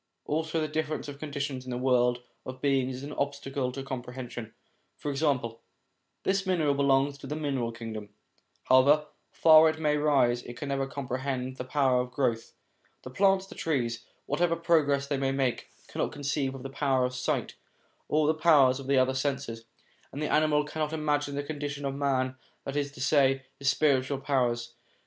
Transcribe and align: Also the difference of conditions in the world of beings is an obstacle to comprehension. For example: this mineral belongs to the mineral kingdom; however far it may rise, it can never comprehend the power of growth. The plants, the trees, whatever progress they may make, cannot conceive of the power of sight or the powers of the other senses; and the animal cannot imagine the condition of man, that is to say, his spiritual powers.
Also 0.25 0.59
the 0.59 0.67
difference 0.67 1.07
of 1.07 1.19
conditions 1.19 1.63
in 1.63 1.69
the 1.69 1.77
world 1.77 2.23
of 2.43 2.59
beings 2.59 2.95
is 2.95 3.03
an 3.03 3.13
obstacle 3.13 3.71
to 3.71 3.83
comprehension. 3.83 4.51
For 4.97 5.11
example: 5.11 5.61
this 6.23 6.43
mineral 6.43 6.73
belongs 6.73 7.19
to 7.19 7.27
the 7.27 7.35
mineral 7.35 7.71
kingdom; 7.71 8.09
however 8.63 9.05
far 9.31 9.69
it 9.69 9.79
may 9.79 9.97
rise, 9.97 10.41
it 10.41 10.57
can 10.57 10.69
never 10.69 10.87
comprehend 10.87 11.57
the 11.57 11.63
power 11.65 12.01
of 12.01 12.09
growth. 12.09 12.53
The 13.03 13.11
plants, 13.11 13.45
the 13.45 13.53
trees, 13.53 14.03
whatever 14.25 14.55
progress 14.55 15.05
they 15.05 15.17
may 15.17 15.31
make, 15.31 15.69
cannot 15.87 16.11
conceive 16.13 16.55
of 16.55 16.63
the 16.63 16.71
power 16.71 17.05
of 17.05 17.13
sight 17.13 17.53
or 18.07 18.25
the 18.25 18.33
powers 18.33 18.79
of 18.79 18.87
the 18.87 18.97
other 18.97 19.13
senses; 19.13 19.65
and 20.11 20.19
the 20.19 20.33
animal 20.33 20.63
cannot 20.63 20.93
imagine 20.93 21.35
the 21.35 21.43
condition 21.43 21.85
of 21.85 21.93
man, 21.93 22.37
that 22.63 22.75
is 22.75 22.91
to 22.93 23.01
say, 23.01 23.45
his 23.59 23.69
spiritual 23.69 24.17
powers. 24.19 24.73